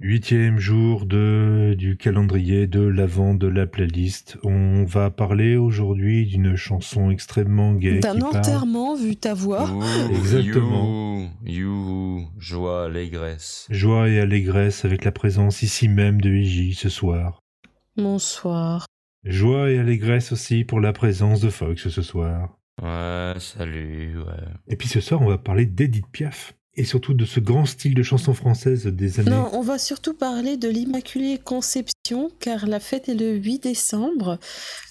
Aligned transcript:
Huitième 0.00 0.60
jour 0.60 1.06
de, 1.06 1.74
du 1.76 1.96
calendrier 1.96 2.68
de 2.68 2.82
l'avant 2.82 3.34
de 3.34 3.48
la 3.48 3.66
playlist. 3.66 4.38
On 4.44 4.84
va 4.84 5.10
parler 5.10 5.56
aujourd'hui 5.56 6.24
d'une 6.24 6.54
chanson 6.54 7.10
extrêmement 7.10 7.74
gay. 7.74 7.98
D'un 7.98 8.20
enterrement, 8.20 8.94
vu 8.94 9.16
ta 9.16 9.34
voix. 9.34 9.68
Exactement. 10.10 11.28
You, 11.44 12.28
joie, 12.38 12.84
allégresse. 12.84 13.66
Joie 13.70 14.08
et 14.08 14.20
allégresse 14.20 14.84
avec 14.84 15.04
la 15.04 15.10
présence 15.10 15.62
ici 15.62 15.88
même 15.88 16.20
de 16.20 16.30
Iji 16.30 16.74
ce 16.74 16.88
soir. 16.88 17.40
Bonsoir. 17.96 18.86
Joie 19.24 19.72
et 19.72 19.80
allégresse 19.80 20.30
aussi 20.30 20.62
pour 20.62 20.78
la 20.78 20.92
présence 20.92 21.40
de 21.40 21.50
Fox 21.50 21.88
ce 21.88 22.02
soir. 22.02 22.56
Ouais, 22.80 23.34
salut, 23.40 24.16
ouais. 24.16 24.44
Et 24.68 24.76
puis 24.76 24.86
ce 24.86 25.00
soir, 25.00 25.20
on 25.22 25.28
va 25.28 25.38
parler 25.38 25.66
d'Edith 25.66 26.06
Piaf 26.12 26.54
et 26.78 26.84
surtout 26.84 27.12
de 27.12 27.24
ce 27.24 27.40
grand 27.40 27.66
style 27.66 27.94
de 27.94 28.02
chanson 28.02 28.32
française 28.32 28.86
des 28.86 29.20
années. 29.20 29.30
Non, 29.30 29.50
on 29.52 29.60
va 29.62 29.78
surtout 29.78 30.14
parler 30.14 30.56
de 30.56 30.68
l'Immaculée 30.68 31.38
Conception, 31.42 32.30
car 32.40 32.66
la 32.66 32.80
fête 32.80 33.08
est 33.08 33.14
le 33.14 33.34
8 33.34 33.62
décembre. 33.64 34.38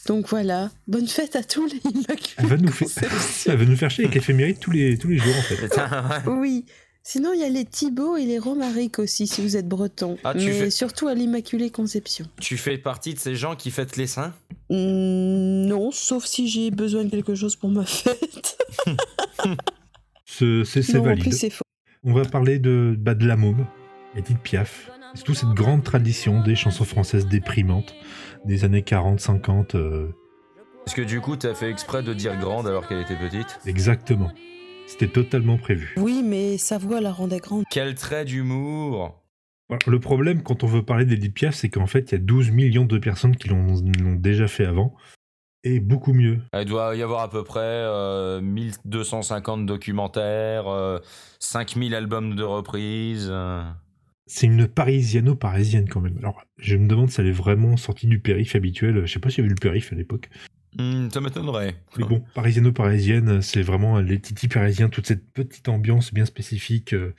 Donc 0.06 0.28
voilà, 0.30 0.70
bonne 0.88 1.08
fête 1.08 1.36
à 1.36 1.44
tous 1.44 1.66
les 1.66 1.80
Immaculées 1.90 2.34
Elle 2.38 2.46
va 2.48 2.58
nous, 2.58 2.72
faire, 2.72 2.88
Conception. 2.88 3.52
elle 3.54 3.58
va 3.60 3.66
nous 3.66 3.76
faire 3.78 3.90
chier 3.90 4.06
avec 4.06 4.18
éphéméride 4.18 4.60
tous 4.60 4.72
les, 4.72 4.98
tous 4.98 5.08
les 5.08 5.18
jours 5.18 5.36
en 5.38 5.42
fait. 5.42 5.56
Putain, 5.56 5.88
ouais. 6.28 6.34
Oui. 6.40 6.66
Sinon, 7.04 7.32
il 7.34 7.40
y 7.40 7.44
a 7.46 7.50
les 7.50 7.64
Thibaut 7.64 8.18
et 8.18 8.26
les 8.26 8.38
Romaric 8.38 9.00
aussi, 9.00 9.28
si 9.28 9.42
vous 9.42 9.56
êtes 9.56 9.66
breton. 9.70 10.18
Ah, 10.26 10.34
tu 10.34 10.48
Mais 10.48 10.52
fais- 10.52 10.70
surtout 10.70 11.08
à 11.08 11.14
l'Immaculée 11.16 11.70
Conception. 11.70 12.26
Tu 12.42 12.58
fais 12.58 12.78
partie 12.78 13.14
de 13.14 13.20
ces 13.20 13.34
gens 13.36 13.56
qui 13.56 13.72
fêtent 13.72 13.96
les 13.96 14.08
saints? 14.08 14.34
Hmm, 14.70 15.68
non, 15.68 15.92
sauf 15.92 16.26
si 16.26 16.50
j'ai 16.50 16.70
besoin 16.70 17.06
de 17.06 17.10
quelque 17.10 17.34
chose 17.34 17.56
pour 17.56 17.70
ma 17.70 17.86
fête. 17.86 18.58
Ce- 20.26 20.64
C'est 20.66 20.94
non, 20.94 21.00
en 21.00 21.04
valide. 21.04 21.24
plus, 21.24 21.32
c'est 21.38 21.50
faux. 21.50 21.64
On 22.08 22.14
va 22.14 22.24
parler 22.24 22.58
de, 22.58 22.96
bah, 22.98 23.16
de 23.16 23.28
la 23.28 23.36
môme, 23.36 23.66
Edith 24.16 24.40
Piaf. 24.40 24.90
C'est 25.14 25.24
toute 25.24 25.36
cette 25.36 25.50
grande 25.50 25.84
tradition 25.84 26.42
des 26.42 26.56
chansons 26.56 26.86
françaises 26.86 27.28
déprimantes 27.28 27.94
des 28.46 28.64
années 28.64 28.80
40-50. 28.82 29.76
euh, 29.76 30.08
Est-ce 30.86 30.96
que 30.96 31.02
du 31.02 31.20
coup, 31.20 31.36
t'as 31.36 31.54
fait 31.54 31.70
exprès 31.70 32.04
de 32.04 32.14
dire 32.14 32.38
grande 32.40 32.66
alors 32.66 32.88
qu'elle 32.88 33.02
était 33.02 33.18
petite? 33.18 33.60
Exactement. 33.66 34.32
C'était 34.88 35.10
totalement 35.10 35.58
prévu. 35.58 35.96
Oui, 35.98 36.24
mais 36.24 36.58
sa 36.58 36.78
voix 36.78 37.02
la 37.02 37.12
rendait 37.12 37.40
grande. 37.40 37.66
Quel 37.70 37.94
trait 37.96 38.24
d'humour 38.24 39.22
Le 39.86 40.00
problème 40.00 40.44
quand 40.44 40.64
on 40.64 40.68
veut 40.68 40.84
parler 40.84 41.04
d'Edith 41.04 41.34
Piaf, 41.34 41.56
c'est 41.56 41.68
qu'en 41.68 41.88
fait, 41.88 42.12
il 42.12 42.12
y 42.14 42.16
a 42.16 42.20
12 42.24 42.52
millions 42.52 42.86
de 42.86 42.98
personnes 43.00 43.36
qui 43.36 43.50
l'ont 43.50 43.82
déjà 44.16 44.48
fait 44.48 44.66
avant. 44.66 44.96
Et 45.64 45.80
beaucoup 45.80 46.14
mieux. 46.14 46.40
Il 46.54 46.66
doit 46.66 46.96
y 46.96 47.02
avoir 47.02 47.22
à 47.22 47.30
peu 47.30 47.44
près 47.44 47.60
euh, 47.62 48.42
1250 48.42 49.66
documentaires, 49.66 50.68
euh, 50.68 51.00
5000 51.40 51.94
albums 51.96 52.36
de 52.36 52.44
reprises. 52.44 53.28
euh. 53.32 53.64
C'est 54.28 54.46
une 54.48 54.68
parisiano-parisienne 54.68 55.88
quand 55.90 56.02
même. 56.02 56.18
Alors, 56.20 56.44
je 56.58 56.76
me 56.76 56.88
demande 56.88 57.10
si 57.10 57.22
elle 57.22 57.28
est 57.28 57.32
vraiment 57.32 57.78
sortie 57.78 58.08
du 58.08 58.20
périph' 58.20 58.56
habituel. 58.56 59.06
Je 59.06 59.12
sais 59.14 59.20
pas 59.20 59.30
si 59.30 59.38
y 59.38 59.40
avait 59.42 59.50
le 59.50 59.56
périph' 59.56 59.92
à 59.94 59.96
l'époque. 59.96 60.30
Hmm, 60.78 61.10
ça 61.10 61.22
m'étonnerait. 61.22 61.76
Mais 61.98 62.04
bon, 62.06 62.24
parisiano-parisienne, 62.36 63.42
c'est 63.42 63.62
vraiment 63.62 64.00
les 64.00 64.20
titis 64.20 64.48
parisiens, 64.50 64.90
toute 64.90 65.08
cette 65.08 65.32
petite 65.32 65.70
ambiance 65.70 66.14
bien 66.14 66.26
spécifique 66.26 66.94
euh, 66.94 67.16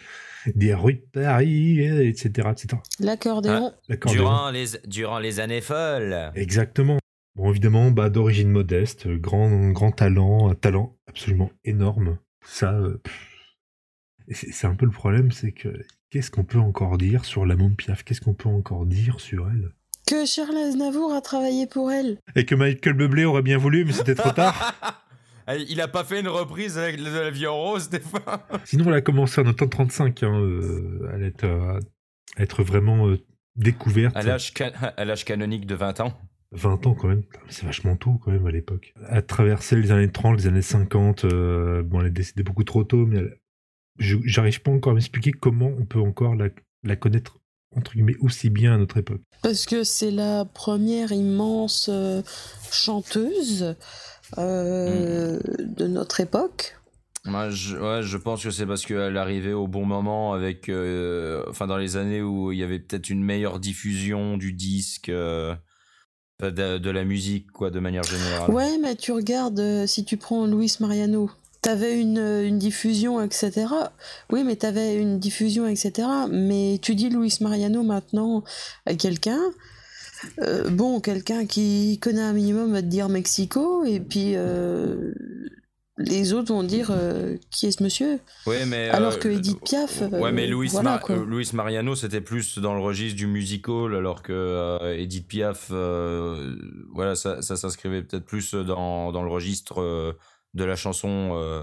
des 0.54 0.74
rues 0.74 1.02
de 1.14 1.20
Paris, 1.22 1.80
etc. 1.80 2.48
etc. 2.52 2.68
L'accordéon. 3.00 3.72
L'accordéon. 3.88 4.22
Durant 4.22 4.50
les, 4.50 4.66
durant 4.86 5.18
les 5.18 5.40
années 5.40 5.62
folles. 5.62 6.30
Exactement. 6.34 6.98
Bon, 7.38 7.50
évidemment, 7.50 7.92
bah, 7.92 8.10
d'origine 8.10 8.50
modeste, 8.50 9.06
euh, 9.06 9.16
grand, 9.16 9.70
grand 9.70 9.92
talent, 9.92 10.50
un 10.50 10.56
talent 10.56 10.96
absolument 11.06 11.52
énorme. 11.64 12.18
Ça, 12.44 12.72
euh, 12.74 13.00
c'est 14.32 14.66
un 14.66 14.74
peu 14.74 14.86
le 14.86 14.90
problème, 14.92 15.30
c'est 15.30 15.52
que 15.52 15.68
qu'est-ce 16.10 16.32
qu'on 16.32 16.42
peut 16.44 16.58
encore 16.58 16.98
dire 16.98 17.24
sur 17.24 17.46
la 17.46 17.54
Piaf? 17.76 18.02
Qu'est-ce 18.02 18.20
qu'on 18.20 18.34
peut 18.34 18.48
encore 18.48 18.86
dire 18.86 19.20
sur 19.20 19.48
elle? 19.48 19.70
Que 20.06 20.26
Charles 20.26 20.56
Aznavour 20.56 21.12
a 21.14 21.20
travaillé 21.20 21.66
pour 21.68 21.92
elle. 21.92 22.18
Et 22.34 22.44
que 22.44 22.56
Michael 22.56 22.94
Bublé 22.94 23.24
aurait 23.24 23.42
bien 23.42 23.56
voulu, 23.58 23.84
mais 23.84 23.92
c'était 23.92 24.14
trop 24.16 24.32
tard. 24.32 24.74
Il 25.68 25.80
a 25.80 25.88
pas 25.88 26.02
fait 26.04 26.20
une 26.20 26.28
reprise 26.28 26.76
avec 26.76 26.98
de 26.98 27.08
la 27.08 27.30
vie 27.30 27.46
en 27.46 27.56
rose 27.56 27.88
des 27.88 28.00
fois 28.00 28.46
Sinon, 28.64 28.86
elle 28.88 28.94
a 28.94 29.00
commencé 29.00 29.40
en 29.40 29.44
1935 29.44 30.22
hein, 30.24 30.40
euh, 30.40 31.08
à, 31.10 31.18
être, 31.20 31.44
euh, 31.44 31.78
à 32.36 32.42
être 32.42 32.62
vraiment 32.62 33.08
euh, 33.08 33.16
découverte. 33.56 34.14
à 34.16 34.22
l'âge 34.22 34.52
ca- 34.56 34.72
à 34.96 35.04
l'âge 35.06 35.24
canonique 35.24 35.64
de 35.66 35.74
20 35.74 36.00
ans. 36.00 36.12
20 36.52 36.86
ans 36.86 36.94
quand 36.94 37.08
même. 37.08 37.22
C'est 37.48 37.66
vachement 37.66 37.96
tôt 37.96 38.20
quand 38.24 38.30
même 38.30 38.46
à 38.46 38.50
l'époque. 38.50 38.94
À 39.06 39.22
traverser 39.22 39.76
les 39.76 39.90
années 39.92 40.10
30, 40.10 40.38
les 40.38 40.46
années 40.46 40.62
50, 40.62 41.24
euh, 41.24 41.82
bon, 41.82 42.00
elle 42.00 42.06
est 42.08 42.10
décédée 42.10 42.42
beaucoup 42.42 42.64
trop 42.64 42.84
tôt, 42.84 43.04
mais 43.06 43.18
elle- 43.18 43.38
je- 43.98 44.16
j'arrive 44.24 44.62
pas 44.62 44.70
encore 44.70 44.92
à 44.92 44.94
m'expliquer 44.94 45.32
comment 45.32 45.70
on 45.78 45.84
peut 45.84 46.00
encore 46.00 46.34
la, 46.36 46.48
la 46.84 46.96
connaître, 46.96 47.38
entre 47.76 47.92
guillemets, 47.92 48.16
aussi 48.20 48.48
bien 48.50 48.74
à 48.74 48.78
notre 48.78 48.96
époque. 48.96 49.20
Parce 49.42 49.66
que 49.66 49.84
c'est 49.84 50.10
la 50.10 50.44
première 50.44 51.12
immense 51.12 51.88
euh, 51.92 52.22
chanteuse 52.70 53.74
euh, 54.38 55.38
de 55.58 55.86
notre 55.86 56.20
époque. 56.20 56.74
Moi, 57.24 57.50
je, 57.50 57.76
ouais, 57.76 58.02
je 58.02 58.16
pense 58.16 58.42
que 58.42 58.50
c'est 58.50 58.64
parce 58.66 58.86
qu'elle 58.86 59.16
arrivait 59.16 59.52
au 59.52 59.66
bon 59.66 59.84
moment 59.84 60.32
avec, 60.32 60.68
euh, 60.68 61.44
enfin, 61.48 61.66
dans 61.66 61.76
les 61.76 61.96
années 61.96 62.22
où 62.22 62.52
il 62.52 62.58
y 62.58 62.62
avait 62.62 62.78
peut-être 62.78 63.10
une 63.10 63.22
meilleure 63.22 63.58
diffusion 63.60 64.36
du 64.38 64.52
disque, 64.52 65.08
euh, 65.08 65.54
de, 66.40 66.90
la 66.90 67.04
musique, 67.04 67.50
quoi, 67.52 67.70
de 67.70 67.80
manière 67.80 68.04
générale. 68.04 68.50
Ouais, 68.50 68.78
mais 68.78 68.94
tu 68.94 69.10
regardes, 69.12 69.58
euh, 69.58 69.86
si 69.86 70.04
tu 70.04 70.16
prends 70.16 70.46
Luis 70.46 70.76
Mariano, 70.78 71.30
t'avais 71.62 72.00
une, 72.00 72.18
euh, 72.18 72.46
une 72.46 72.58
diffusion, 72.58 73.20
etc. 73.20 73.66
Oui, 74.30 74.44
mais 74.44 74.54
t'avais 74.54 74.96
une 74.96 75.18
diffusion, 75.18 75.66
etc. 75.66 76.06
Mais 76.30 76.78
tu 76.80 76.94
dis 76.94 77.08
Luis 77.08 77.38
Mariano 77.40 77.82
maintenant 77.82 78.44
à 78.86 78.94
quelqu'un, 78.94 79.40
euh, 80.40 80.70
bon, 80.70 81.00
quelqu'un 81.00 81.44
qui 81.44 81.98
connaît 82.00 82.22
un 82.22 82.32
minimum 82.32 82.72
va 82.72 82.82
te 82.82 82.86
dire 82.86 83.08
Mexico, 83.08 83.84
et 83.84 83.98
puis 83.98 84.34
les 85.98 86.32
autres 86.32 86.54
vont 86.54 86.62
dire 86.62 86.90
euh, 86.90 87.36
qui 87.50 87.66
est 87.66 87.72
ce 87.72 87.82
monsieur? 87.82 88.20
Ouais, 88.46 88.64
mais, 88.66 88.88
Alors 88.88 89.14
euh, 89.14 89.16
que 89.16 89.28
Edith 89.28 89.60
Piaf, 89.64 90.02
euh, 90.02 90.08
ouais, 90.20 90.32
mais 90.32 90.50
voilà, 90.68 91.00
Ma- 91.08 91.16
Luis 91.16 91.50
Mariano, 91.52 91.94
c'était 91.94 92.20
plus 92.20 92.58
dans 92.58 92.74
le 92.74 92.80
registre 92.80 93.16
du 93.16 93.26
musical, 93.26 93.94
alors 93.94 94.22
que 94.22 94.32
euh, 94.32 94.96
Edith 94.96 95.26
Piaf, 95.26 95.68
euh, 95.72 96.56
voilà, 96.94 97.14
ça, 97.14 97.42
ça 97.42 97.56
s'inscrivait 97.56 98.02
peut-être 98.02 98.24
plus 98.24 98.54
dans, 98.54 99.12
dans 99.12 99.22
le 99.22 99.30
registre 99.30 99.82
euh, 99.82 100.12
de 100.54 100.64
la 100.64 100.76
chanson, 100.76 101.32
euh, 101.34 101.62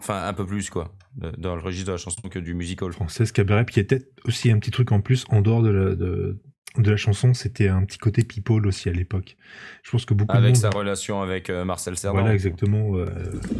enfin, 0.00 0.24
un 0.26 0.32
peu 0.32 0.46
plus, 0.46 0.70
quoi, 0.70 0.92
dans 1.38 1.54
le 1.54 1.62
registre 1.62 1.86
de 1.88 1.92
la 1.92 1.98
chanson 1.98 2.28
que 2.28 2.38
du 2.38 2.54
musical. 2.54 2.92
Française 2.92 3.30
cabaret, 3.30 3.60
a 3.60 3.64
peut-être 3.64 4.08
aussi 4.24 4.50
un 4.50 4.58
petit 4.58 4.70
truc 4.70 4.90
en 4.90 5.00
plus 5.00 5.24
en 5.28 5.42
dehors 5.42 5.62
de 5.62 5.70
la, 5.70 5.94
de, 5.94 6.38
de 6.76 6.90
la 6.90 6.96
chanson, 6.96 7.34
c'était 7.34 7.68
un 7.68 7.84
petit 7.84 7.98
côté 7.98 8.22
people 8.24 8.66
aussi 8.66 8.88
à 8.88 8.92
l'époque. 8.92 9.36
Je 9.82 9.90
pense 9.90 10.04
que 10.04 10.14
beaucoup 10.14 10.32
de 10.32 10.38
Avec 10.38 10.54
monde- 10.54 10.60
sa 10.62 10.70
relation 10.70 11.20
avec 11.22 11.50
euh, 11.50 11.64
Marcel 11.64 11.96
Cerdan. 11.96 12.20
Voilà, 12.20 12.34
exactement. 12.34 12.96
euh, 12.96 13.06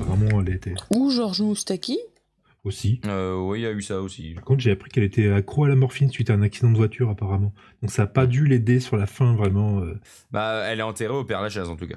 apparemment, 0.00 0.40
elle 0.40 0.54
était 0.54 0.74
Ou 0.90 1.10
Georges 1.10 1.40
Moustaki. 1.42 1.98
aussi. 2.64 3.00
Euh, 3.06 3.36
oui, 3.36 3.60
il 3.60 3.62
y 3.62 3.66
a 3.66 3.72
eu 3.72 3.82
ça 3.82 4.00
aussi. 4.00 4.34
Par 4.34 4.44
contre, 4.44 4.60
j'ai 4.60 4.70
appris 4.70 4.90
qu'elle 4.90 5.02
était 5.04 5.28
accro 5.30 5.64
à 5.64 5.68
la 5.68 5.76
morphine 5.76 6.10
suite 6.10 6.30
à 6.30 6.34
un 6.34 6.42
accident 6.42 6.70
de 6.70 6.76
voiture, 6.76 7.08
apparemment. 7.10 7.52
Donc, 7.82 7.90
ça 7.90 8.02
n'a 8.02 8.06
pas 8.06 8.26
dû 8.26 8.46
l'aider 8.46 8.78
sur 8.80 8.96
la 8.96 9.06
fin, 9.06 9.34
vraiment. 9.34 9.80
euh. 9.80 9.98
Bah, 10.30 10.62
elle 10.66 10.78
est 10.80 10.82
enterrée 10.82 11.14
au 11.14 11.24
Père 11.24 11.40
Lachaise 11.42 11.68
en 11.68 11.76
tout 11.76 11.86
cas. 11.88 11.96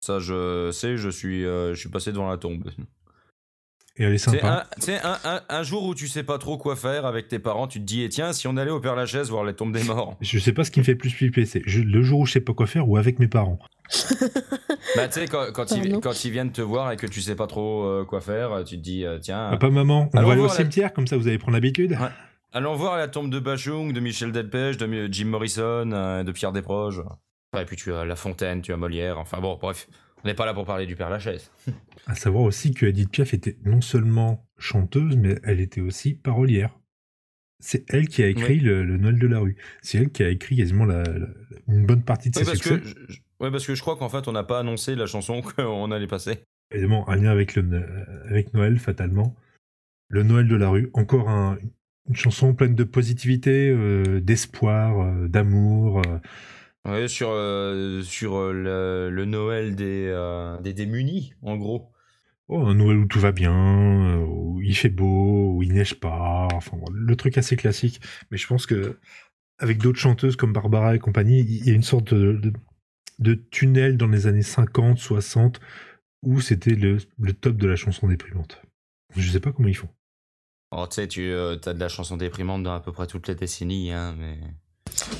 Ça, 0.00 0.18
je 0.20 0.70
sais, 0.70 0.96
je 0.98 1.08
suis, 1.08 1.44
euh, 1.46 1.74
je 1.74 1.80
suis 1.80 1.88
passé 1.88 2.12
devant 2.12 2.28
la 2.28 2.36
tombe. 2.36 2.62
Et 3.96 4.02
elle 4.04 4.14
est 4.14 4.18
C'est 4.18 4.30
sympa. 4.32 4.48
un, 4.48 4.80
c'est 4.80 5.00
un, 5.02 5.16
un, 5.24 5.40
un 5.48 5.62
jour 5.62 5.84
où 5.84 5.94
tu 5.94 6.08
sais 6.08 6.24
pas 6.24 6.38
trop 6.38 6.58
quoi 6.58 6.74
faire 6.74 7.06
avec 7.06 7.28
tes 7.28 7.38
parents, 7.38 7.68
tu 7.68 7.78
te 7.78 7.84
dis, 7.84 8.02
eh, 8.02 8.08
tiens, 8.08 8.32
si 8.32 8.48
on 8.48 8.56
allait 8.56 8.72
au 8.72 8.80
Père 8.80 8.96
Lachaise 8.96 9.30
voir 9.30 9.44
les 9.44 9.54
tombes 9.54 9.72
des 9.72 9.84
morts. 9.84 10.16
Je 10.20 10.38
sais 10.38 10.52
pas 10.52 10.64
ce 10.64 10.70
qui 10.72 10.80
me 10.80 10.84
fait 10.84 10.96
plus 10.96 11.10
flipper, 11.10 11.44
c'est 11.46 11.62
le 11.64 12.02
jour 12.02 12.20
où 12.20 12.26
je 12.26 12.32
sais 12.32 12.40
pas 12.40 12.54
quoi 12.54 12.66
faire 12.66 12.88
ou 12.88 12.96
avec 12.96 13.18
mes 13.20 13.28
parents. 13.28 13.58
bah, 14.96 15.06
tu 15.08 15.20
sais, 15.20 15.26
quand, 15.28 15.46
quand, 15.52 15.70
ils, 15.72 15.82
Pardon. 15.82 16.00
quand 16.00 16.24
ils 16.24 16.30
viennent 16.30 16.52
te 16.52 16.62
voir 16.62 16.90
et 16.92 16.96
que 16.96 17.06
tu 17.06 17.20
sais 17.20 17.36
pas 17.36 17.46
trop 17.46 17.84
euh, 17.84 18.04
quoi 18.04 18.20
faire, 18.20 18.64
tu 18.64 18.76
te 18.78 18.82
dis, 18.82 19.04
euh, 19.04 19.18
tiens, 19.20 19.50
Papa, 19.50 19.70
maman, 19.70 20.10
on 20.12 20.22
va 20.22 20.32
aller 20.32 20.40
au 20.40 20.48
cimetière, 20.48 20.92
comme 20.92 21.06
ça 21.06 21.16
vous 21.16 21.28
allez 21.28 21.38
prendre 21.38 21.54
l'habitude. 21.54 21.92
Ouais. 21.92 22.08
allons 22.52 22.74
voir 22.74 22.96
la 22.96 23.06
tombe 23.08 23.30
de 23.30 23.38
Bachung, 23.38 23.92
de 23.92 24.00
Michel 24.00 24.32
Delpech, 24.32 24.76
de 24.76 25.08
Jim 25.12 25.26
Morrison, 25.26 25.90
euh, 25.92 26.24
de 26.24 26.32
Pierre 26.32 26.52
Desproges. 26.52 27.02
Et 27.56 27.64
puis 27.64 27.76
tu 27.76 27.92
as 27.94 28.04
La 28.04 28.16
Fontaine, 28.16 28.62
tu 28.62 28.72
as 28.72 28.76
Molière, 28.76 29.18
enfin 29.20 29.38
bon, 29.40 29.56
bref. 29.60 29.86
On 30.24 30.28
n'est 30.28 30.34
pas 30.34 30.46
là 30.46 30.54
pour 30.54 30.64
parler 30.64 30.86
du 30.86 30.96
Père 30.96 31.10
Lachaise. 31.10 31.50
À 32.06 32.14
savoir 32.14 32.44
aussi 32.44 32.74
que 32.74 32.84
Edith 32.84 33.10
Piaf 33.10 33.32
était 33.32 33.56
non 33.64 33.80
seulement 33.80 34.46
chanteuse, 34.58 35.16
mais 35.16 35.36
elle 35.42 35.60
était 35.60 35.80
aussi 35.80 36.12
parolière. 36.14 36.78
C'est 37.60 37.86
elle 37.90 38.08
qui 38.08 38.22
a 38.22 38.26
écrit 38.26 38.60
le, 38.60 38.84
le 38.84 38.98
Noël 38.98 39.18
de 39.18 39.26
la 39.26 39.38
rue. 39.38 39.56
C'est 39.80 39.96
elle 39.96 40.10
qui 40.10 40.22
a 40.22 40.28
écrit 40.28 40.54
quasiment 40.56 40.84
la- 40.84 41.02
la- 41.02 41.28
une 41.66 41.86
bonne 41.86 42.02
partie 42.02 42.28
de 42.28 42.36
ses 42.36 42.44
parce, 42.44 42.58
succès. 42.58 42.80
que, 42.80 42.86
je, 42.86 42.94
je- 43.14 43.20
ouais, 43.40 43.50
parce 43.50 43.66
que 43.66 43.74
je 43.74 43.80
crois 43.80 43.96
qu'en 43.96 44.10
fait, 44.10 44.28
on 44.28 44.32
n'a 44.32 44.44
pas 44.44 44.58
annoncé 44.58 44.96
la 44.96 45.06
chanson 45.06 45.40
qu'on 45.56 45.90
allait 45.92 46.06
passer. 46.06 46.40
Évidemment, 46.72 47.08
un 47.08 47.16
lien 47.16 47.30
avec, 47.30 47.54
le, 47.54 47.82
avec 48.28 48.52
Noël, 48.52 48.78
fatalement. 48.78 49.34
Le 50.10 50.24
Noël 50.24 50.46
de 50.46 50.56
la 50.56 50.68
rue, 50.68 50.90
encore 50.92 51.30
un- 51.30 51.56
une 52.10 52.16
chanson 52.16 52.52
pleine 52.52 52.74
de 52.74 52.84
positivité, 52.84 53.70
euh, 53.70 54.20
d'espoir, 54.20 55.00
euh, 55.00 55.26
d'amour. 55.26 56.02
euh. 56.06 56.18
Ouais, 56.86 57.08
sur, 57.08 57.30
euh, 57.30 58.02
sur 58.02 58.36
euh, 58.36 58.52
le, 58.52 59.10
le 59.10 59.24
Noël 59.24 59.74
des, 59.74 60.06
euh, 60.08 60.60
des 60.60 60.74
démunis, 60.74 61.32
en 61.40 61.56
gros. 61.56 61.90
Oh, 62.48 62.60
un 62.66 62.74
Noël 62.74 62.98
où 62.98 63.06
tout 63.06 63.20
va 63.20 63.32
bien, 63.32 64.18
où 64.18 64.60
il 64.60 64.76
fait 64.76 64.90
beau, 64.90 65.54
où 65.54 65.62
il 65.62 65.72
neige 65.72 65.98
pas, 65.98 66.46
enfin 66.52 66.76
le 66.92 67.16
truc 67.16 67.38
assez 67.38 67.56
classique. 67.56 68.02
Mais 68.30 68.36
je 68.36 68.46
pense 68.46 68.66
que 68.66 68.98
avec 69.58 69.78
d'autres 69.78 69.98
chanteuses 69.98 70.36
comme 70.36 70.52
Barbara 70.52 70.94
et 70.94 70.98
compagnie, 70.98 71.40
il 71.40 71.66
y 71.66 71.70
a 71.70 71.74
une 71.74 71.82
sorte 71.82 72.12
de, 72.12 72.52
de, 73.18 73.34
tunnel 73.34 73.96
dans 73.96 74.08
les 74.08 74.26
années 74.26 74.42
50, 74.42 74.98
60 74.98 75.60
où 76.22 76.42
c'était 76.42 76.74
le, 76.74 76.98
top 77.32 77.56
de 77.56 77.66
la 77.66 77.76
chanson 77.76 78.08
déprimante. 78.08 78.60
Je 79.16 79.30
sais 79.30 79.40
pas 79.40 79.52
comment 79.52 79.68
ils 79.68 79.76
font. 79.76 79.88
Oh, 80.70 80.86
tu 80.86 80.96
sais, 80.96 81.08
tu 81.08 81.32
as 81.32 81.56
de 81.56 81.80
la 81.80 81.88
chanson 81.88 82.18
déprimante 82.18 82.62
dans 82.62 82.74
à 82.74 82.80
peu 82.80 82.92
près 82.92 83.06
toutes 83.06 83.28
les 83.28 83.34
décennies, 83.34 83.90
hein, 83.90 84.14
mais. 84.18 84.38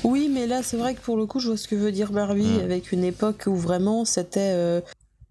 Oui, 0.03 0.29
mais 0.31 0.47
là, 0.47 0.63
c'est 0.63 0.77
vrai 0.77 0.95
que 0.95 1.01
pour 1.01 1.17
le 1.17 1.25
coup, 1.25 1.39
je 1.39 1.47
vois 1.47 1.57
ce 1.57 1.67
que 1.67 1.75
veut 1.75 1.91
dire 1.91 2.11
Barbie, 2.11 2.59
hmm. 2.59 2.63
avec 2.63 2.91
une 2.91 3.03
époque 3.03 3.43
où 3.47 3.55
vraiment 3.55 4.05
c'était 4.05 4.53
euh, 4.53 4.81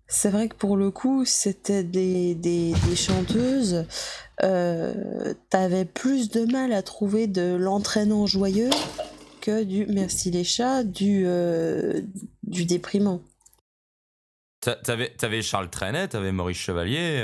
c'est 0.06 0.30
vrai 0.30 0.48
que 0.48 0.54
pour 0.54 0.76
le 0.76 0.90
coup, 0.90 1.24
c'était 1.24 1.82
des, 1.82 2.34
des, 2.34 2.74
chanteuses. 2.96 3.86
Euh, 4.42 5.34
T'avais 5.50 5.84
plus 5.84 6.30
de 6.30 6.44
mal 6.44 6.72
à 6.72 6.82
trouver 6.82 7.26
de 7.26 7.54
l'entraînant 7.54 8.26
joyeux 8.26 8.70
que 9.40 9.62
du 9.62 9.86
merci 9.86 10.30
les 10.30 10.44
chats, 10.44 10.84
du, 10.84 11.24
euh, 11.26 12.00
du 12.42 12.64
déprimant. 12.64 13.20
T'avais, 14.60 15.12
avais 15.22 15.42
Charles 15.42 15.68
Trenet, 15.68 16.08
t'avais 16.08 16.32
Maurice 16.32 16.56
Chevalier. 16.56 17.22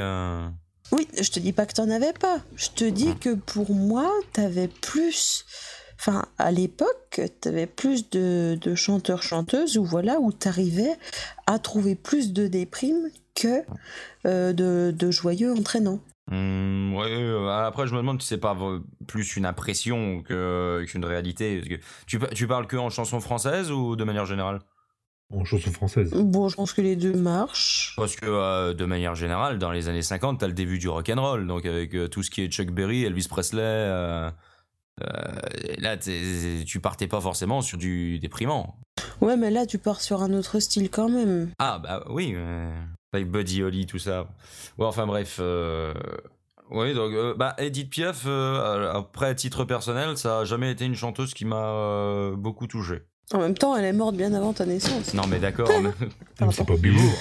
Oui, 0.93 1.07
je 1.19 1.31
te 1.31 1.39
dis 1.39 1.53
pas 1.53 1.67
que 1.67 1.75
t'en 1.75 1.89
avais 1.89 2.13
pas. 2.13 2.41
Je 2.57 2.69
te 2.69 2.85
dis 2.85 3.17
que 3.17 3.35
pour 3.35 3.75
moi, 3.75 4.11
t'avais 4.33 4.69
plus 4.69 5.45
Enfin, 6.01 6.25
à 6.39 6.51
l'époque, 6.51 7.21
tu 7.43 7.49
avais 7.49 7.67
plus 7.67 8.09
de, 8.09 8.75
chanteurs-chanteuses 8.75 9.77
où 9.77 9.85
voilà, 9.85 10.19
où 10.19 10.33
tu 10.33 10.49
arrivais 10.49 10.97
à 11.47 11.59
trouver 11.59 11.95
plus 11.95 12.33
de 12.33 12.47
déprimes 12.47 13.11
que 13.35 13.63
euh, 14.27 14.55
de, 14.55 15.11
joyeux 15.11 15.53
entraînants. 15.53 16.01
Mmh, 16.31 16.95
ouais, 16.95 17.11
euh, 17.11 17.49
après 17.49 17.87
je 17.87 17.93
me 17.93 17.99
demande 17.99 18.23
si 18.23 18.29
c'est 18.29 18.39
pas 18.39 18.57
plus 19.09 19.37
une 19.37 19.45
impression 19.45 20.23
qu'une 20.23 21.05
réalité. 21.05 21.61
Que 21.61 21.75
tu, 22.07 22.19
tu 22.35 22.47
parles 22.47 22.67
que 22.67 22.77
en 22.77 22.89
chanson 22.89 23.21
française 23.21 23.71
ou 23.71 23.95
de 23.95 24.05
manière 24.05 24.25
générale? 24.25 24.61
En 25.33 25.45
chanson 25.45 25.71
française 25.71 26.13
Bon, 26.15 26.49
je 26.49 26.57
pense 26.57 26.73
que 26.73 26.81
les 26.81 26.97
deux 26.97 27.13
marchent. 27.13 27.93
Parce 27.97 28.17
que 28.17 28.27
euh, 28.27 28.73
de 28.73 28.85
manière 28.87 29.15
générale, 29.15 29.59
dans 29.59 29.71
les 29.71 29.89
années 29.89 30.03
50, 30.03 30.41
t'as 30.41 30.47
le 30.47 30.55
début 30.55 30.79
du 30.79 30.89
rock 30.89 31.11
and 31.11 31.21
roll, 31.21 31.47
donc 31.47 31.67
avec 31.67 31.95
tout 32.11 32.23
ce 32.23 32.31
qui 32.31 32.43
est 32.43 32.49
Chuck 32.49 32.71
Berry, 32.71 33.05
Elvis 33.05 33.29
Presley, 33.29 33.61
euh, 33.63 34.31
là, 35.79 35.97
tu 35.97 36.81
partais 36.81 37.07
pas 37.07 37.21
forcément 37.21 37.63
sur 37.63 37.79
du 37.79 38.19
déprimant. 38.19 38.77
Ouais, 39.21 39.37
mais 39.37 39.51
là, 39.51 39.67
tu 39.67 39.79
pars 39.79 40.01
sur 40.01 40.23
un 40.23 40.33
autre 40.33 40.61
style 40.61 40.91
quand 40.91 41.09
même. 41.09 41.51
Ah, 41.59 41.79
bah 41.79 42.05
oui, 42.11 42.35
avec 43.13 43.31
Buddy 43.31 43.63
Holly, 43.63 43.87
tout 43.87 43.99
ça. 43.99 44.29
Ouais, 44.79 44.87
enfin 44.87 45.07
bref. 45.07 45.39
Euh, 45.41 45.93
oui, 46.71 46.95
donc, 46.95 47.13
euh, 47.13 47.35
bah, 47.37 47.55
Edith 47.59 47.91
Piaf, 47.91 48.27
après, 48.27 49.27
à 49.27 49.35
titre 49.35 49.65
personnel, 49.65 50.17
ça 50.17 50.41
a 50.41 50.45
jamais 50.45 50.71
été 50.71 50.85
une 50.85 50.95
chanteuse 50.95 51.35
qui 51.35 51.45
m'a 51.45 52.31
beaucoup 52.37 52.67
touché. 52.67 53.03
En 53.33 53.39
même 53.39 53.55
temps, 53.55 53.77
elle 53.77 53.85
est 53.85 53.93
morte 53.93 54.17
bien 54.17 54.33
avant 54.35 54.53
ta 54.53 54.67
naissance. 54.67 55.15
Non, 55.15 55.27
mais 55.29 55.39
d'accord. 55.39 55.71
c'est 56.51 56.67
pas 56.67 56.75
humour. 56.75 57.13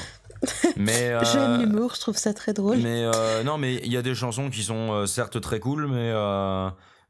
mais 0.77 1.13
j'aime 1.25 1.59
l'humour, 1.59 1.93
je 1.95 2.01
trouve 2.01 2.17
ça 2.17 2.33
très 2.33 2.53
drôle. 2.53 2.77
Mais 2.77 3.05
non, 3.43 3.57
mais 3.57 3.75
il 3.83 3.91
y 3.91 3.97
a 3.97 4.01
des 4.01 4.15
chansons 4.15 4.49
qui 4.49 4.63
sont 4.63 5.05
certes 5.07 5.41
très 5.41 5.59
cool, 5.59 5.87
mais 5.87 6.13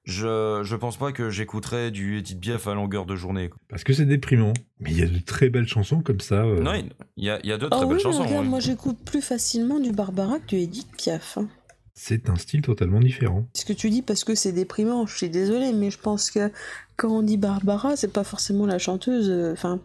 je, 0.06 0.62
je 0.64 0.76
pense 0.76 0.98
pas 0.98 1.12
que 1.12 1.30
j'écouterais 1.30 1.92
du 1.92 2.18
Edith 2.18 2.40
Piaf 2.40 2.68
à 2.68 2.74
longueur 2.74 3.06
de 3.06 3.16
journée. 3.16 3.50
Parce 3.68 3.84
que 3.84 3.94
c'est 3.94 4.06
déprimant. 4.06 4.54
Mais 4.80 4.92
il 4.92 5.00
y 5.00 5.04
a 5.04 5.08
de 5.08 5.20
très 5.20 5.50
belles 5.50 5.68
chansons 5.68 6.02
comme 6.02 6.20
ça. 6.20 6.44
Euh. 6.44 6.62
Non, 6.62 6.74
il 7.18 7.24
y 7.24 7.30
a, 7.30 7.46
y 7.46 7.52
a 7.52 7.58
de 7.58 7.68
très 7.68 7.84
oh 7.84 7.88
belles 7.88 8.00
chansons. 8.00 8.24
Regarde, 8.24 8.48
Moi, 8.48 8.60
j'écoute 8.60 8.98
plus 9.06 9.22
facilement 9.22 9.80
du 9.80 9.92
Barbara 9.92 10.40
que 10.40 10.48
du 10.48 10.58
Edith 10.58 10.88
Piaf. 10.98 11.38
Hein. 11.38 11.48
C'est 11.94 12.30
un 12.30 12.38
style 12.38 12.62
totalement 12.62 13.02
différent. 13.02 13.46
Ce 13.54 13.66
que 13.66 13.74
tu 13.74 13.90
dis 13.90 14.02
parce 14.02 14.24
que 14.24 14.34
c'est 14.34 14.54
déprimant, 14.54 15.06
je 15.06 15.18
suis 15.18 15.30
désolée, 15.30 15.74
mais 15.74 15.92
je 15.92 16.00
pense 16.00 16.32
que 16.32 16.50
quand 16.96 17.10
on 17.10 17.22
dit 17.22 17.38
Barbara, 17.38 17.98
c'est 17.98 18.14
pas 18.14 18.24
forcément 18.24 18.66
la 18.66 18.80
chanteuse. 18.80 19.30
Euh, 19.30 19.52
enfin, 19.52 19.82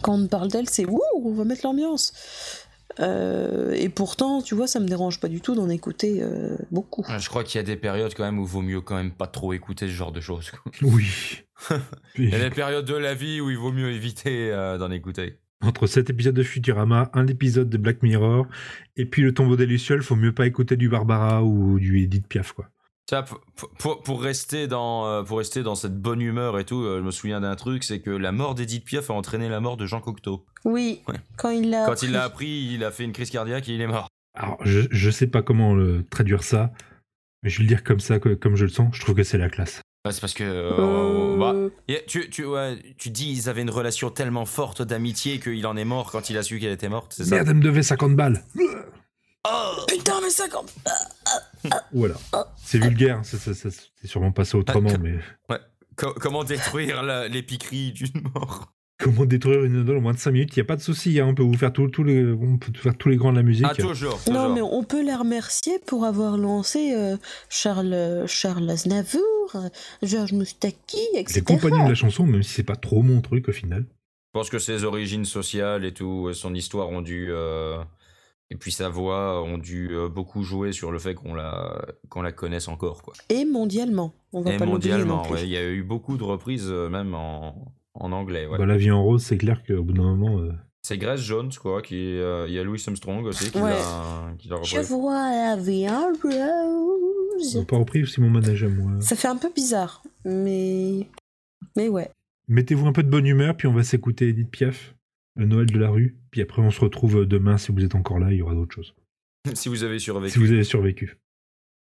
quand 0.00 0.14
on 0.14 0.26
parle 0.28 0.48
d'elle, 0.48 0.68
c'est 0.68 0.86
ouh, 0.86 1.02
on 1.22 1.32
va 1.32 1.44
mettre 1.44 1.66
l'ambiance. 1.66 2.14
Euh, 3.00 3.72
et 3.72 3.88
pourtant, 3.88 4.42
tu 4.42 4.54
vois, 4.54 4.66
ça 4.66 4.80
me 4.80 4.86
dérange 4.86 5.20
pas 5.20 5.28
du 5.28 5.40
tout 5.40 5.54
d'en 5.54 5.68
écouter 5.68 6.18
euh, 6.22 6.56
beaucoup. 6.70 7.04
Je 7.18 7.28
crois 7.28 7.44
qu'il 7.44 7.58
y 7.58 7.60
a 7.60 7.66
des 7.66 7.76
périodes 7.76 8.14
quand 8.14 8.24
même 8.24 8.38
où 8.38 8.42
il 8.42 8.48
vaut 8.48 8.62
mieux 8.62 8.80
quand 8.80 8.96
même 8.96 9.12
pas 9.12 9.26
trop 9.26 9.52
écouter 9.52 9.86
ce 9.86 9.92
genre 9.92 10.12
de 10.12 10.20
choses. 10.20 10.50
Oui. 10.82 11.06
il 12.18 12.30
y 12.30 12.34
a 12.34 12.40
des 12.40 12.50
périodes 12.50 12.84
de 12.84 12.94
la 12.94 13.14
vie 13.14 13.40
où 13.40 13.50
il 13.50 13.56
vaut 13.56 13.72
mieux 13.72 13.92
éviter 13.92 14.50
euh, 14.50 14.78
d'en 14.78 14.90
écouter. 14.90 15.38
Entre 15.60 15.86
cet 15.86 16.10
épisode 16.10 16.34
de 16.34 16.42
Futurama, 16.42 17.10
un 17.14 17.26
épisode 17.28 17.70
de 17.70 17.78
Black 17.78 18.02
Mirror, 18.02 18.46
et 18.96 19.06
puis 19.06 19.22
le 19.22 19.32
tombeau 19.32 19.54
des 19.54 19.66
Lucioles, 19.66 20.02
faut 20.02 20.16
mieux 20.16 20.32
pas 20.32 20.46
écouter 20.46 20.76
du 20.76 20.88
Barbara 20.88 21.44
ou 21.44 21.78
du 21.78 22.02
Edith 22.02 22.26
Piaf, 22.26 22.52
quoi. 22.52 22.68
Pour, 23.78 24.02
pour, 24.02 24.22
rester 24.22 24.68
dans, 24.68 25.06
euh, 25.06 25.22
pour 25.22 25.38
rester 25.38 25.62
dans 25.62 25.74
cette 25.74 25.98
bonne 25.98 26.20
humeur 26.20 26.58
et 26.58 26.64
tout, 26.64 26.82
euh, 26.82 26.98
je 26.98 27.04
me 27.04 27.10
souviens 27.10 27.40
d'un 27.40 27.56
truc, 27.56 27.84
c'est 27.84 28.00
que 28.00 28.10
la 28.10 28.32
mort 28.32 28.54
d'Edith 28.54 28.84
Piaf 28.84 29.10
a 29.10 29.12
entraîné 29.12 29.48
la 29.48 29.60
mort 29.60 29.76
de 29.76 29.86
Jean 29.86 30.00
Cocteau. 30.00 30.46
Oui, 30.64 31.02
quand 31.36 31.50
il 31.50 31.70
l'a 31.70 31.84
Quand 31.86 32.02
il 32.02 32.12
l'a 32.12 32.24
appris, 32.24 32.70
il 32.72 32.84
a 32.84 32.90
fait 32.90 33.04
une 33.04 33.12
crise 33.12 33.30
cardiaque 33.30 33.68
et 33.68 33.74
il 33.74 33.80
est 33.80 33.86
mort. 33.86 34.08
Alors, 34.34 34.56
je, 34.64 34.80
je 34.90 35.10
sais 35.10 35.26
pas 35.26 35.42
comment 35.42 35.74
le, 35.74 36.06
traduire 36.08 36.42
ça, 36.42 36.72
mais 37.42 37.50
je 37.50 37.58
vais 37.58 37.64
le 37.64 37.68
dire 37.68 37.84
comme 37.84 38.00
ça, 38.00 38.18
comme 38.18 38.56
je 38.56 38.64
le 38.64 38.70
sens, 38.70 38.94
je 38.94 39.00
trouve 39.00 39.14
que 39.14 39.24
c'est 39.24 39.36
la 39.36 39.50
classe. 39.50 39.82
c'est 40.08 40.20
parce 40.20 40.32
que. 40.32 40.44
Euh, 40.44 41.36
bah, 41.36 41.54
tu, 42.06 42.30
tu, 42.30 42.46
tu 42.96 43.10
dis 43.10 43.30
ils 43.30 43.48
avaient 43.50 43.62
une 43.62 43.70
relation 43.70 44.10
tellement 44.10 44.46
forte 44.46 44.80
d'amitié 44.80 45.38
qu'il 45.38 45.66
en 45.66 45.76
est 45.76 45.84
mort 45.84 46.10
quand 46.10 46.30
il 46.30 46.38
a 46.38 46.42
su 46.42 46.58
qu'elle 46.58 46.72
était 46.72 46.88
morte, 46.88 47.12
c'est 47.14 47.24
ça? 47.24 47.34
Merde, 47.34 47.48
elle 47.48 47.56
me 47.56 47.62
devait 47.62 47.82
50 47.82 48.16
balles 48.16 48.42
Putain, 49.88 50.20
mais 50.20 50.30
50 50.30 50.74
Voilà. 51.92 52.14
C'est 52.62 52.78
vulgaire, 52.78 53.20
c'est 53.24 54.06
sûrement 54.06 54.32
passé 54.32 54.56
autrement, 54.56 54.92
mais. 55.00 55.18
Ouais. 55.48 55.58
comment 55.96 56.44
détruire 56.44 57.02
les 57.02 57.42
piqueries 57.42 57.92
d'une 57.92 58.22
mort? 58.34 58.72
Comment 58.98 59.24
détruire 59.24 59.64
une 59.64 59.80
idole 59.80 59.96
en 59.96 60.00
moins 60.00 60.12
de 60.12 60.18
5 60.18 60.30
minutes? 60.30 60.56
Il 60.56 60.60
n'y 60.60 60.62
a 60.62 60.66
pas 60.66 60.76
de 60.76 60.80
souci, 60.80 61.18
hein, 61.18 61.26
on 61.28 61.34
peut 61.34 61.42
vous 61.42 61.56
faire 61.56 61.72
tous 61.72 62.04
les, 62.04 62.24
on 62.24 62.56
peut 62.56 62.72
faire 62.72 62.96
tous 62.96 63.08
les 63.08 63.16
grands 63.16 63.32
de 63.32 63.36
la 63.36 63.42
musique. 63.42 63.66
Ah, 63.68 63.74
toujours, 63.74 64.20
Non, 64.30 64.54
mais 64.54 64.60
on 64.60 64.84
peut 64.84 65.04
les 65.04 65.14
remercier 65.14 65.80
pour 65.86 66.04
avoir 66.04 66.38
lancé 66.38 66.94
euh, 66.94 67.16
Charles, 67.48 68.24
Charles 68.28 68.70
Aznavour, 68.70 69.22
euh, 69.56 69.68
Georges 70.02 70.32
Moustaki, 70.32 71.00
etc. 71.14 71.40
Les 71.40 71.42
compagnons 71.42 71.84
de 71.84 71.88
la 71.88 71.96
chanson, 71.96 72.26
même 72.26 72.44
si 72.44 72.50
c'est 72.50 72.62
pas 72.62 72.76
trop 72.76 73.02
mon 73.02 73.20
truc 73.20 73.48
au 73.48 73.52
final. 73.52 73.86
Je 74.34 74.38
pense 74.38 74.50
que 74.50 74.60
ses 74.60 74.84
origines 74.84 75.24
sociales 75.24 75.84
et 75.84 75.92
tout, 75.92 76.32
son 76.32 76.54
histoire 76.54 76.88
ont 76.88 77.02
dû. 77.02 77.28
Euh, 77.30 77.82
et 78.52 78.56
puis 78.56 78.70
sa 78.70 78.90
voix 78.90 79.42
ont 79.42 79.56
dû 79.56 79.88
euh, 79.92 80.10
beaucoup 80.10 80.42
jouer 80.42 80.72
sur 80.72 80.92
le 80.92 80.98
fait 80.98 81.14
qu'on 81.14 81.32
la, 81.32 81.86
qu'on 82.10 82.20
la 82.20 82.32
connaisse 82.32 82.68
encore. 82.68 83.00
Quoi. 83.00 83.14
Et 83.30 83.46
mondialement, 83.46 84.12
on 84.34 84.42
va 84.42 84.52
et 84.52 84.56
pas 84.58 84.66
mondialement, 84.66 85.24
il 85.36 85.48
y 85.48 85.56
a 85.56 85.66
eu 85.70 85.82
beaucoup 85.82 86.18
de 86.18 86.22
reprises 86.22 86.68
euh, 86.68 86.90
même 86.90 87.14
en, 87.14 87.72
en 87.94 88.12
anglais. 88.12 88.46
Bah, 88.46 88.66
la 88.66 88.76
vie 88.76 88.90
en 88.90 89.02
rose, 89.02 89.22
c'est 89.22 89.38
clair 89.38 89.62
qu'au 89.66 89.82
bout 89.82 89.94
d'un 89.94 90.02
moment... 90.02 90.38
Euh, 90.38 90.52
c'est 90.82 90.98
Grace 90.98 91.22
Jones, 91.22 91.50
quoi, 91.62 91.80
qui 91.80 91.94
il 91.96 92.52
y 92.52 92.58
a 92.58 92.62
Louis 92.62 92.82
Armstrong 92.86 93.24
aussi 93.24 93.50
qui 93.50 93.58
l'a 93.58 94.56
repris. 94.56 94.68
Je 94.68 94.80
vois 94.80 95.30
la 95.30 95.56
vie 95.56 95.88
en 95.88 96.12
rose. 96.22 97.56
On 97.56 97.60
n'a 97.60 97.64
pas 97.64 97.78
repris 97.78 98.02
aussi 98.02 98.20
mon 98.20 98.28
manège 98.28 98.64
à 98.64 98.68
moi. 98.68 99.00
Ça 99.00 99.16
fait 99.16 99.28
un 99.28 99.36
peu 99.38 99.50
bizarre, 99.50 100.02
mais... 100.26 101.08
Mais 101.74 101.88
ouais. 101.88 102.10
Mettez-vous 102.48 102.86
un 102.86 102.92
peu 102.92 103.02
de 103.02 103.08
bonne 103.08 103.26
humeur, 103.26 103.56
puis 103.56 103.66
on 103.66 103.72
va 103.72 103.82
s'écouter 103.82 104.28
Edith 104.28 104.50
Piaf 104.50 104.94
le 105.36 105.46
Noël 105.46 105.66
de 105.66 105.78
la 105.78 105.90
rue. 105.90 106.16
Puis 106.30 106.42
après, 106.42 106.62
on 106.62 106.70
se 106.70 106.80
retrouve 106.80 107.26
demain. 107.26 107.58
Si 107.58 107.72
vous 107.72 107.84
êtes 107.84 107.94
encore 107.94 108.18
là, 108.18 108.30
il 108.30 108.38
y 108.38 108.42
aura 108.42 108.54
d'autres 108.54 108.74
choses. 108.74 108.94
si 109.54 109.68
vous 109.68 109.84
avez 109.84 109.98
survécu. 109.98 110.32
Si 110.32 110.38
vous 110.38 110.52
avez 110.52 110.64
survécu. 110.64 111.16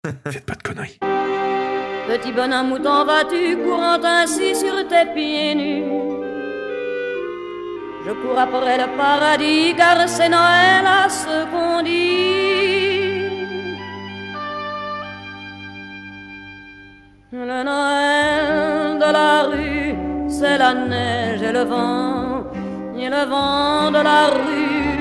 Faites 0.28 0.46
pas 0.46 0.56
de 0.56 0.64
conneries. 0.64 1.00
Petit 2.08 2.32
bonhomme, 2.32 2.72
où 2.72 2.80
t'en 2.80 3.06
vas-tu 3.06 3.58
courant 3.58 4.02
ainsi 4.04 4.56
sur 4.56 4.88
tes 4.88 5.14
pieds 5.14 5.54
nus? 5.54 5.84
Je 8.06 8.12
cours 8.14 8.40
après 8.40 8.78
le 8.78 8.98
paradis 8.98 9.76
car 9.76 10.08
c'est 10.08 10.30
Noël 10.30 10.86
à 10.86 11.08
ce 11.10 11.46
qu'on 11.52 11.84
dit. 11.84 13.20
Le 17.32 17.64
Noël 17.64 18.98
de 18.98 19.14
la 19.14 19.44
rue, 19.44 20.30
c'est 20.30 20.58
la 20.58 20.74
neige 20.74 21.44
et 21.44 21.52
le 21.52 21.64
vent 21.66 22.19
le 23.08 23.26
vent 23.26 23.92
de 23.92 24.02
la 24.04 24.28
rue 24.28 25.00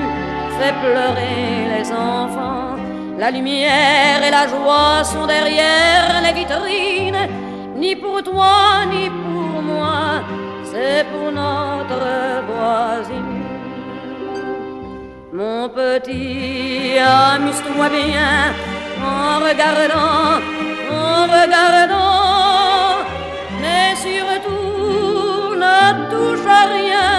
fait 0.57 0.73
pleurer 0.81 1.67
les 1.73 1.91
enfants. 1.91 2.75
La 3.17 3.29
lumière 3.31 4.23
et 4.25 4.31
la 4.31 4.47
joie 4.47 5.03
sont 5.03 5.25
derrière 5.27 6.21
les 6.23 6.33
vitrines, 6.39 7.27
ni 7.75 7.95
pour 7.95 8.23
toi 8.23 8.85
ni 8.89 9.09
pour 9.09 9.61
moi, 9.61 10.23
c'est 10.63 11.05
pour 11.11 11.31
notre 11.31 12.05
voisine. 12.49 13.43
Mon 15.33 15.69
petit, 15.69 16.97
amuse-toi 16.99 17.89
bien 17.89 18.53
en 19.03 19.39
regardant, 19.47 20.39
en 20.91 21.23
regardant, 21.23 23.03
mais 23.61 23.95
surtout 23.95 25.55
ne 25.55 26.09
touche 26.11 26.47
à 26.47 26.63
rien 26.77 27.18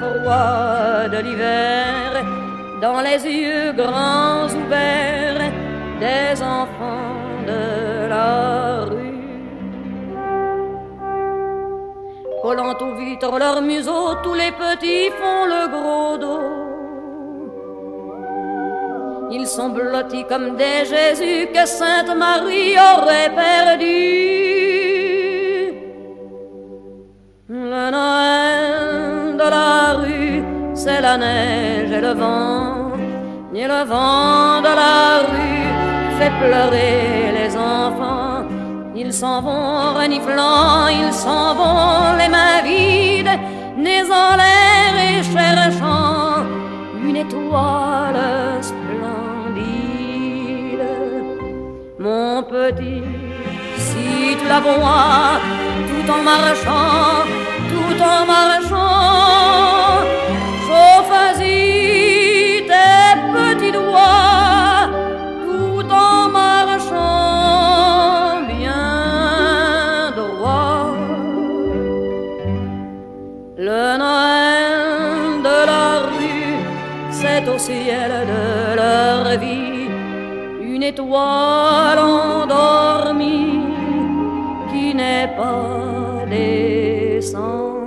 froid 0.00 1.08
de 1.08 1.18
l'hiver, 1.18 2.24
dans 2.80 3.00
les 3.00 3.24
yeux 3.24 3.72
grands 3.72 4.46
ouverts 4.46 5.52
des 6.00 6.42
enfants 6.42 7.42
de 7.46 8.08
la 8.08 8.84
rue. 8.84 9.20
Collant 12.42 12.74
aux 12.80 12.94
vitres 12.96 13.38
leurs 13.38 13.62
museaux, 13.62 14.14
tous 14.22 14.34
les 14.34 14.52
petits 14.52 15.10
font 15.20 15.44
le 15.54 15.62
gros 15.74 16.16
dos. 16.18 16.62
Ils 19.30 19.46
sont 19.46 19.70
blottis 19.70 20.24
comme 20.28 20.56
des 20.56 20.84
Jésus 20.84 21.48
que 21.54 21.64
Sainte 21.66 22.14
Marie 22.16 22.74
aurait 22.76 23.30
perdu. 23.34 24.51
La 31.12 31.18
neige 31.18 31.92
et 31.98 32.00
le 32.00 32.14
vent. 32.22 32.92
Et 33.54 33.66
le 33.74 33.82
vent 33.92 34.60
de 34.66 34.72
la 34.82 35.00
rue 35.30 35.68
fait 36.18 36.32
pleurer 36.42 37.32
les 37.38 37.50
enfants. 37.56 38.44
Ils 39.02 39.12
s'en 39.20 39.38
vont 39.46 39.94
reniflant, 40.00 40.88
ils 41.02 41.12
s'en 41.12 41.54
vont 41.60 42.16
les 42.20 42.30
mains 42.36 42.60
vides, 42.68 43.36
nez 43.84 44.06
en 44.24 44.30
l'air 44.40 44.92
et 45.08 45.18
cherchant 45.34 46.44
une 47.06 47.18
étoile 47.24 48.20
splendide. 48.70 49.62
Mon 51.98 52.42
petit, 52.54 53.02
si 53.86 54.36
tu 54.38 54.46
la 54.52 54.60
vois, 54.60 55.40
tout 55.88 56.06
en 56.16 56.22
marchant, 56.32 57.41
song. 87.32 87.81